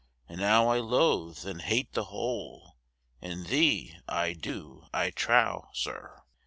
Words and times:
And 0.27 0.39
now 0.39 0.67
I 0.69 0.79
loathe 0.79 1.45
and 1.45 1.61
hate 1.61 1.93
the 1.93 2.05
hole 2.05 2.75
In 3.21 3.43
thee, 3.43 3.99
I 4.07 4.33
do, 4.33 4.87
I 4.91 5.11
trow, 5.11 5.67
sir. 5.75 6.23